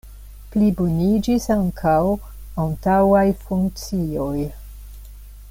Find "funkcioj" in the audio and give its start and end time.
3.45-4.49